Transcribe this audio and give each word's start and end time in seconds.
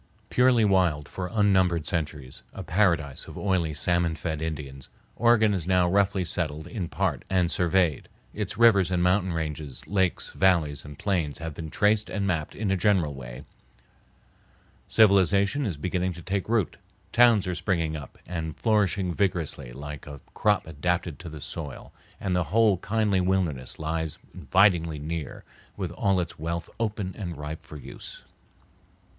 Purely 0.31 0.65
wild 0.65 1.07
for 1.07 1.29
unnumbered 1.31 1.85
centuries, 1.85 2.41
a 2.53 2.63
paradise 2.63 3.27
of 3.27 3.37
oily, 3.37 3.71
salmon 3.71 4.15
fed 4.15 4.41
Indians, 4.41 4.89
Oregon 5.15 5.53
is 5.53 5.67
now 5.67 5.87
roughly 5.87 6.25
settled 6.25 6.65
in 6.65 6.87
part 6.87 7.23
and 7.29 7.51
surveyed, 7.51 8.09
its 8.33 8.57
rivers 8.57 8.89
and 8.89 9.03
mountain 9.03 9.31
ranges, 9.31 9.85
lakes, 9.85 10.31
valleys, 10.31 10.83
and 10.83 10.97
plains 10.97 11.37
have 11.37 11.53
been 11.53 11.69
traced 11.69 12.09
and 12.09 12.25
mapped 12.25 12.55
in 12.55 12.71
a 12.71 12.75
general 12.75 13.13
way, 13.13 13.43
civilization 14.87 15.67
is 15.67 15.77
beginning 15.77 16.13
to 16.13 16.23
take 16.23 16.49
root, 16.49 16.77
towns 17.11 17.45
are 17.45 17.53
springing 17.53 17.95
up 17.95 18.17
and 18.25 18.57
flourishing 18.57 19.13
vigorously 19.13 19.71
like 19.71 20.07
a 20.07 20.19
crop 20.33 20.65
adapted 20.65 21.19
to 21.19 21.29
the 21.29 21.39
soil, 21.39 21.93
and 22.19 22.35
the 22.35 22.45
whole 22.45 22.77
kindly 22.77 23.21
wilderness 23.21 23.77
lies 23.77 24.17
invitingly 24.33 24.97
near 24.97 25.43
with 25.77 25.91
all 25.91 26.19
its 26.19 26.39
wealth 26.39 26.71
open 26.79 27.13
and 27.15 27.37
ripe 27.37 27.63
for 27.63 27.77
use. 27.77 28.23